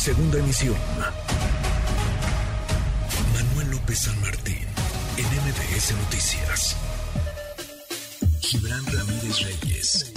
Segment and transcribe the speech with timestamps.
[0.00, 0.76] Segunda emisión.
[3.34, 4.66] Manuel López San Martín,
[5.18, 6.76] en MBS Noticias.
[8.40, 10.14] Gibran Ramírez Reyes,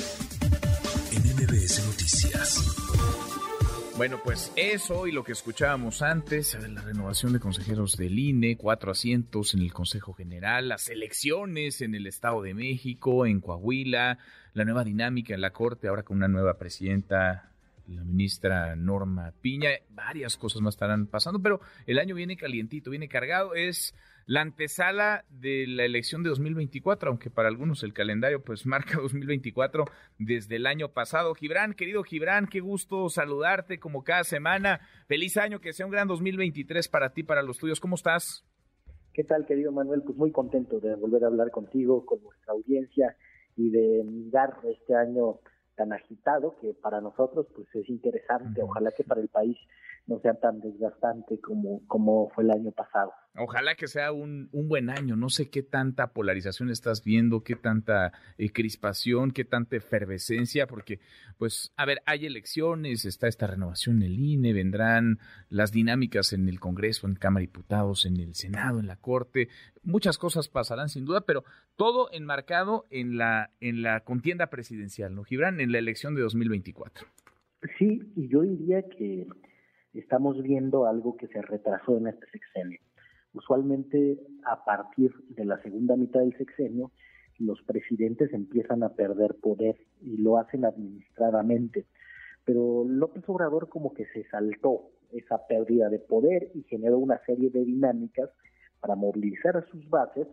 [1.12, 2.78] en MBS Noticias.
[3.98, 8.90] Bueno, pues eso y lo que escuchábamos antes, la renovación de consejeros del INE, cuatro
[8.94, 14.18] asientos en el Consejo General, las elecciones en el Estado de México, en Coahuila,
[14.54, 17.50] la nueva dinámica en la Corte, ahora con una nueva presidenta
[17.88, 23.10] la ministra Norma Piña, varias cosas más estarán pasando, pero el año viene calientito, viene
[23.10, 23.94] cargado, es
[24.26, 29.86] la antesala de la elección de 2024, aunque para algunos el calendario pues marca 2024
[30.18, 31.34] desde el año pasado.
[31.36, 34.82] Gibran, querido Gibran, qué gusto saludarte como cada semana.
[35.08, 37.80] Feliz año, que sea un gran 2023 para ti, para los tuyos.
[37.80, 38.46] ¿Cómo estás?
[39.14, 40.02] ¿Qué tal, querido Manuel?
[40.02, 43.16] Pues muy contento de volver a hablar contigo, con nuestra audiencia
[43.56, 45.40] y de dar este año
[45.76, 49.58] tan agitado que para nosotros pues es interesante, ojalá que para el país
[50.08, 53.14] no sea tan desgastante como, como fue el año pasado.
[53.36, 57.56] Ojalá que sea un, un buen año, no sé qué tanta polarización estás viendo, qué
[57.56, 61.00] tanta eh, crispación, qué tanta efervescencia, porque
[61.40, 65.18] pues a ver, hay elecciones, está esta renovación en el INE, vendrán
[65.50, 69.50] las dinámicas en el Congreso, en Cámara de Diputados, en el Senado, en la Corte,
[69.82, 71.44] muchas cosas pasarán sin duda, pero
[71.76, 75.60] todo enmarcado en la, en la contienda presidencial, ¿no, Gibran?
[75.60, 77.08] En la elección de 2024.
[77.80, 79.26] Sí, y yo diría que
[79.94, 82.80] estamos viendo algo que se retrasó en este sexenio.
[83.34, 86.92] Usualmente a partir de la segunda mitad del sexenio,
[87.40, 91.86] los presidentes empiezan a perder poder y lo hacen administradamente.
[92.46, 97.50] Pero López Obrador como que se saltó esa pérdida de poder y generó una serie
[97.50, 98.30] de dinámicas
[98.80, 100.28] para movilizar a sus bases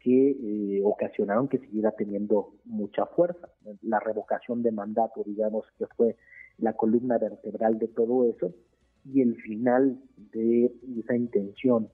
[0.00, 3.48] que eh, ocasionaron que siguiera teniendo mucha fuerza.
[3.82, 6.16] La revocación de mandato, digamos, que fue
[6.58, 8.54] la columna vertebral de todo eso,
[9.04, 10.00] y el final
[10.32, 11.88] de esa intención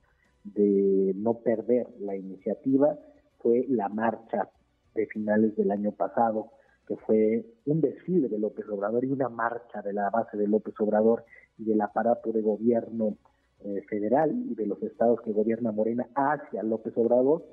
[0.53, 2.97] de no perder la iniciativa
[3.39, 4.49] fue la marcha
[4.93, 6.51] de finales del año pasado,
[6.87, 10.75] que fue un desfile de López Obrador y una marcha de la base de López
[10.79, 11.25] Obrador
[11.57, 13.17] y del aparato de gobierno
[13.63, 17.43] eh, federal y de los estados que gobierna Morena hacia López Obrador,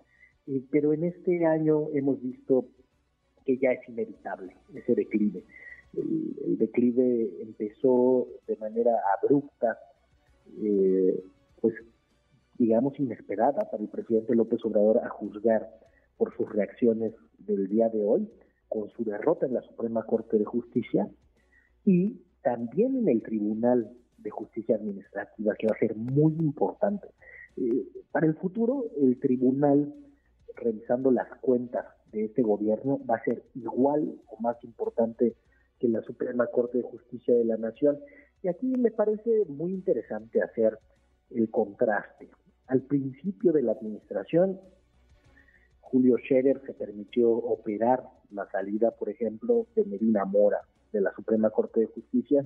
[0.70, 2.66] pero en este año hemos visto
[3.46, 5.44] que ya es inevitable ese declive.
[5.94, 9.78] El, declive empezó de manera abrupta,
[10.62, 11.22] eh,
[11.60, 11.74] pues
[12.58, 15.68] digamos inesperada para el presidente López Obrador a juzgar
[16.16, 18.28] por sus reacciones del día de hoy,
[18.68, 21.08] con su derrota en la Suprema Corte de Justicia
[21.84, 27.08] y también en el Tribunal de Justicia Administrativa, que va a ser muy importante.
[27.56, 29.92] Eh, para el futuro, el tribunal,
[30.56, 35.34] revisando las cuentas de este gobierno, va a ser igual o más importante
[35.78, 37.98] que la Suprema Corte de Justicia de la Nación.
[38.42, 40.78] Y aquí me parece muy interesante hacer
[41.30, 42.30] el contraste.
[42.72, 44.58] Al principio de la administración,
[45.82, 51.50] Julio Scherer se permitió operar la salida, por ejemplo, de Medina Mora de la Suprema
[51.50, 52.42] Corte de Justicia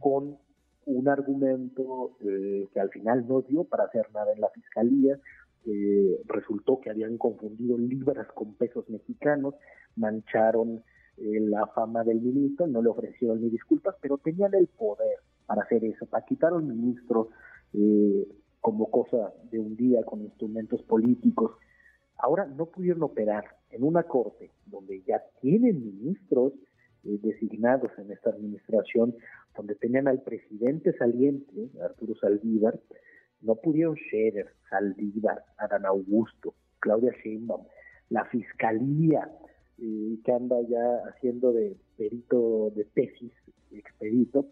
[0.00, 0.36] con
[0.84, 5.16] un argumento eh, que al final no dio para hacer nada en la Fiscalía.
[5.64, 9.54] Eh, resultó que habían confundido libras con pesos mexicanos,
[9.94, 10.82] mancharon
[11.18, 15.62] eh, la fama del ministro, no le ofrecieron ni disculpas, pero tenían el poder para
[15.62, 17.28] hacer eso, para quitar al ministro
[17.74, 18.26] eh,
[18.60, 21.52] como cosa de un día con instrumentos políticos.
[22.16, 26.52] Ahora no pudieron operar en una corte donde ya tienen ministros
[27.04, 29.14] eh, designados en esta administración,
[29.56, 32.78] donde tenían al presidente saliente, Arturo Saldívar,
[33.40, 37.64] no pudieron Scherer, Saldívar, Adán Augusto, Claudia Sheinbaum,
[38.10, 39.30] la fiscalía,
[39.78, 43.32] que anda ya haciendo de perito de tesis,
[43.70, 44.46] expedito,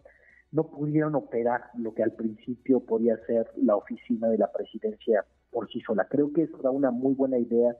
[0.57, 5.71] no pudieron operar lo que al principio podía ser la oficina de la presidencia por
[5.71, 6.07] sí sola.
[6.09, 7.75] Creo que eso da una muy buena idea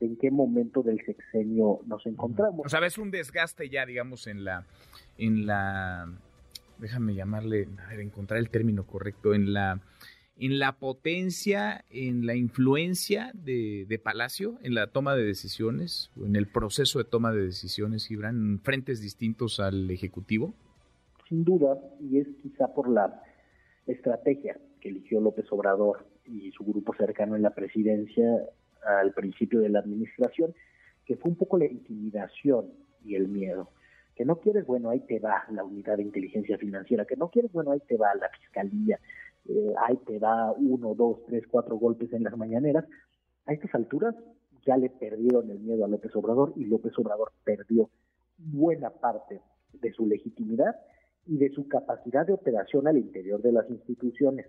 [0.00, 2.66] de en qué momento del sexenio nos encontramos.
[2.66, 4.66] O sea, es un desgaste ya, digamos, en la,
[5.18, 6.12] en la,
[6.78, 9.80] déjame llamarle, a ver, encontrar el término correcto, en la
[10.38, 16.46] en la potencia, en la influencia de, Palacio, en la toma de decisiones, en el
[16.46, 20.54] proceso de toma de decisiones, Gibran, en frentes distintos al Ejecutivo?
[21.28, 23.22] Sin duda, y es quizá por la
[23.86, 28.24] estrategia que eligió López Obrador y su grupo cercano en la presidencia
[28.84, 30.54] al principio de la administración,
[31.04, 32.72] que fue un poco la intimidación
[33.04, 33.70] y el miedo.
[34.14, 37.52] Que no quieres, bueno, ahí te va la unidad de inteligencia financiera, que no quieres,
[37.52, 38.98] bueno, ahí te va la fiscalía,
[39.48, 42.84] eh, ahí te da uno, dos, tres, cuatro golpes en las mañaneras.
[43.46, 44.14] A estas alturas
[44.64, 47.90] ya le perdieron el miedo a López Obrador y López Obrador perdió
[48.38, 49.40] buena parte
[49.72, 50.76] de su legitimidad
[51.26, 54.46] y de su capacidad de operación al interior de las instituciones.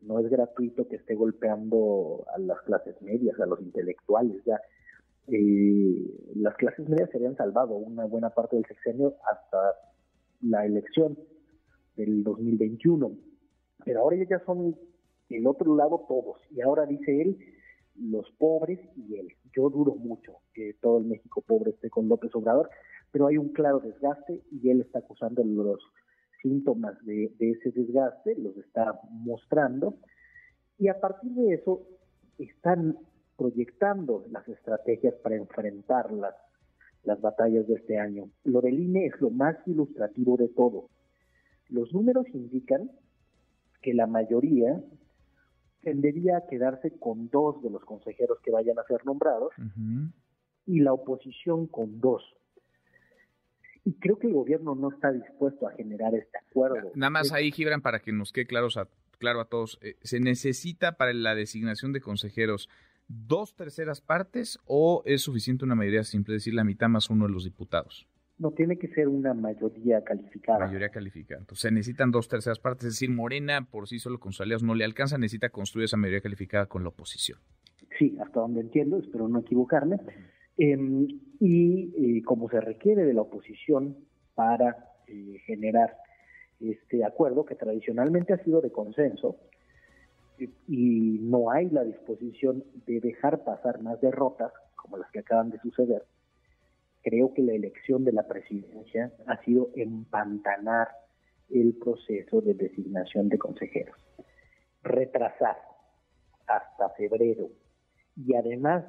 [0.00, 4.42] No es gratuito que esté golpeando a las clases medias, a los intelectuales.
[4.44, 4.60] Ya
[5.28, 9.74] eh, las clases medias se habían salvado una buena parte del sexenio hasta
[10.40, 11.18] la elección
[11.96, 13.12] del 2021.
[13.84, 14.76] Pero ahora ya son
[15.28, 16.40] el otro lado todos.
[16.50, 17.38] Y ahora dice él,
[17.96, 19.28] los pobres y él.
[19.54, 22.70] Yo duro mucho que todo el México pobre esté con López Obrador,
[23.12, 25.80] pero hay un claro desgaste y él está acusando los
[26.42, 29.96] síntomas de, ese desgaste, los está mostrando,
[30.78, 31.82] y a partir de eso
[32.38, 32.96] están
[33.36, 36.34] proyectando las estrategias para enfrentar las,
[37.04, 38.30] las batallas de este año.
[38.44, 40.88] Lo del INE es lo más ilustrativo de todo.
[41.68, 42.90] Los números indican
[43.82, 44.82] que la mayoría
[45.82, 49.52] tendería a quedarse con dos de los consejeros que vayan a ser nombrados
[50.66, 52.22] y la oposición con dos.
[53.84, 56.92] Y creo que el gobierno no está dispuesto a generar este acuerdo.
[56.94, 58.88] Nada más ahí, Gibran, para que nos quede claros a,
[59.18, 62.68] claro a todos, eh, ¿se necesita para la designación de consejeros
[63.08, 67.26] dos terceras partes o es suficiente una mayoría simple, es decir, la mitad más uno
[67.26, 68.06] de los diputados?
[68.38, 70.60] No, tiene que ser una mayoría calificada.
[70.60, 71.40] Mayoría calificada.
[71.40, 74.62] Entonces se necesitan dos terceras partes, es decir, Morena por sí solo con sus aliados
[74.62, 77.38] no le alcanza, necesita construir esa mayoría calificada con la oposición.
[77.98, 79.98] Sí, hasta donde entiendo, espero no equivocarme.
[80.62, 81.08] Em,
[81.40, 83.96] y eh, como se requiere de la oposición
[84.34, 85.96] para eh, generar
[86.60, 89.38] este acuerdo que tradicionalmente ha sido de consenso
[90.68, 95.58] y no hay la disposición de dejar pasar más derrotas como las que acaban de
[95.60, 96.04] suceder,
[97.02, 100.88] creo que la elección de la presidencia ha sido empantanar
[101.48, 103.96] el proceso de designación de consejeros,
[104.82, 105.56] retrasar
[106.46, 107.48] hasta febrero.
[108.16, 108.84] Y además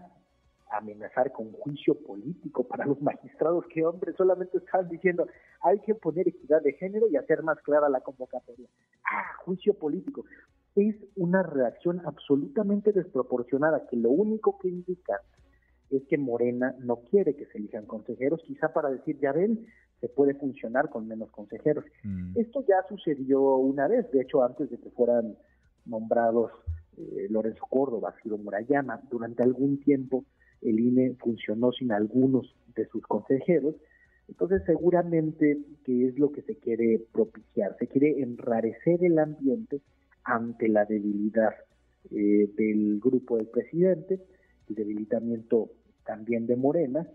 [0.72, 5.28] amenazar con juicio político para los magistrados que, hombre, solamente están diciendo
[5.62, 8.68] hay que poner equidad de género y hacer más clara la convocatoria.
[9.04, 10.26] Ah, juicio político.
[10.76, 15.20] Es una reacción absolutamente desproporcionada que lo único que indica
[15.90, 19.68] es que Morena no quiere que se elijan consejeros, quizá para decir, ya ven,
[20.00, 21.84] se puede funcionar con menos consejeros.
[22.04, 22.40] Mm.
[22.40, 25.36] Esto ya sucedió una vez, de hecho, antes de que fueran
[25.86, 26.52] nombrados
[26.98, 30.24] eh, Lorenzo Córdoba, Ciro Murayama, durante algún tiempo
[30.62, 33.76] el INE funcionó sin algunos de sus consejeros,
[34.28, 39.82] entonces seguramente que es lo que se quiere propiciar, se quiere enrarecer el ambiente
[40.24, 41.54] ante la debilidad
[42.12, 44.20] eh, del grupo del presidente,
[44.70, 45.72] el debilitamiento
[46.06, 47.08] también de Morena,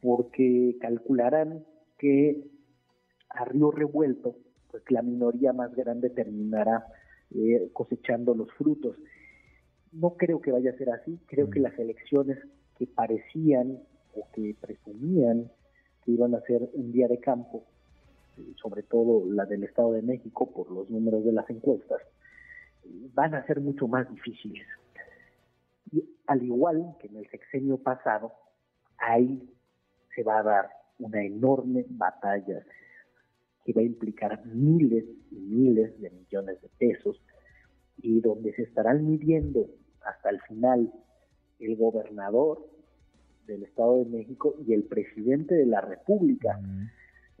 [0.00, 1.64] porque calcularán
[1.98, 2.42] que
[3.30, 4.36] a río revuelto,
[4.70, 6.86] pues la minoría más grande terminará
[7.34, 8.96] eh, cosechando los frutos.
[9.92, 11.62] No creo que vaya a ser así, creo que mm.
[11.62, 12.38] las elecciones
[12.78, 13.78] que parecían
[14.14, 15.50] o que presumían
[16.04, 17.64] que iban a ser un día de campo,
[18.38, 22.00] eh, sobre todo la del Estado de México por los números de las encuestas,
[23.14, 24.66] van a ser mucho más difíciles.
[25.92, 28.32] Y al igual que en el sexenio pasado,
[28.98, 29.48] ahí
[30.14, 32.64] se va a dar una enorme batalla
[33.64, 37.22] que va a implicar miles y miles de millones de pesos
[37.98, 39.66] y donde se estarán midiendo
[40.04, 40.92] hasta el final
[41.58, 42.66] el gobernador
[43.46, 46.60] del Estado de México y el presidente de la República.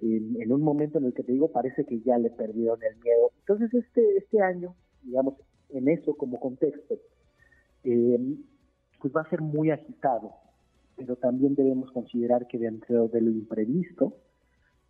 [0.00, 3.30] en, un momento en el que te digo, parece que ya le perdieron el miedo.
[3.40, 5.34] Entonces, este, este año, digamos,
[5.70, 6.98] en eso como contexto,
[7.84, 8.36] eh,
[9.00, 10.32] pues va a ser muy agitado,
[10.96, 14.16] pero también debemos considerar que dentro de lo imprevisto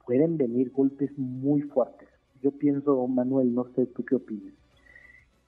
[0.06, 2.08] pueden venir golpes muy fuertes.
[2.42, 4.52] Yo pienso, Manuel, no sé tú qué opinas,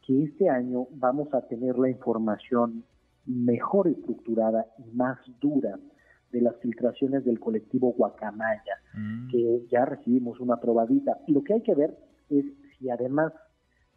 [0.07, 2.85] que este año vamos a tener la información
[3.27, 5.79] mejor estructurada y más dura
[6.31, 9.29] de las filtraciones del colectivo Guacamaya, mm.
[9.31, 11.19] que ya recibimos una probadita.
[11.29, 11.97] Lo que hay que ver
[12.29, 12.45] es
[12.79, 13.33] si además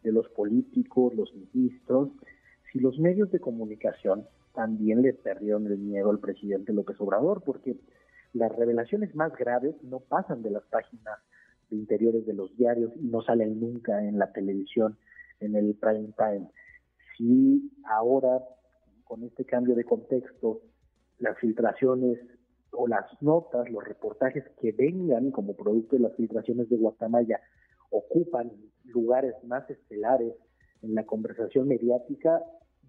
[0.02, 2.10] de los políticos, los ministros,
[2.72, 4.24] si los medios de comunicación
[4.54, 7.76] también le perdieron el miedo al presidente López Obrador, porque
[8.32, 11.18] las revelaciones más graves no pasan de las páginas
[11.70, 14.96] de interiores de los diarios y no salen nunca en la televisión,
[15.40, 16.48] en el prime time.
[17.16, 18.40] Si ahora,
[19.04, 20.60] con este cambio de contexto,
[21.18, 22.18] las filtraciones
[22.72, 27.40] o las notas, los reportajes que vengan como producto de las filtraciones de Guatemala
[27.90, 28.52] ocupan
[28.84, 30.34] lugares más estelares
[30.82, 32.40] en la conversación mediática,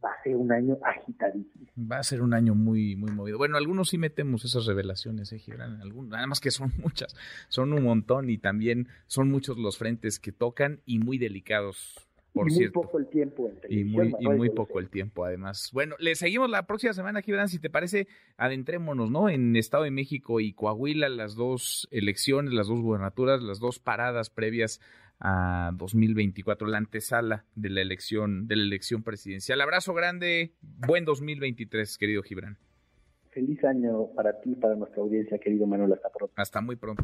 [0.03, 1.67] va a ser un año agitadísimo.
[1.77, 3.37] Va a ser un año muy, muy movido.
[3.37, 5.81] Bueno, algunos sí metemos esas revelaciones, ¿eh, Gibran?
[5.81, 7.15] Algunos, nada más que son muchas,
[7.47, 12.49] son un montón y también son muchos los frentes que tocan y muy delicados por
[12.49, 12.79] y cierto.
[12.79, 15.69] muy poco el tiempo en Y muy, y muy poco el tiempo, además.
[15.73, 18.07] Bueno, le seguimos la próxima semana, Gibran, si te parece,
[18.37, 19.29] adentrémonos, ¿no?
[19.29, 24.29] En Estado de México y Coahuila, las dos elecciones, las dos gubernaturas, las dos paradas
[24.29, 24.79] previas
[25.19, 29.59] a 2024, la antesala de la elección, de la elección presidencial.
[29.61, 32.57] Abrazo grande, buen 2023, querido Gibran.
[33.31, 35.93] Feliz año para ti para nuestra audiencia, querido Manuel.
[35.93, 36.33] Hasta pronto.
[36.35, 37.03] Hasta muy pronto.